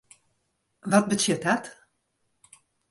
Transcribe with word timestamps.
Wat 0.91 1.05
betsjut 1.09 1.41
dat? 1.47 1.63